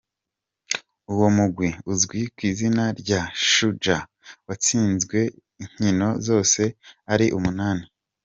[1.13, 4.07] Uwo mugwi uzwi kw'izina rya Shujaa,
[4.47, 5.19] watsinzwe
[5.61, 6.75] inkino zose ko
[7.13, 7.85] ari umunani.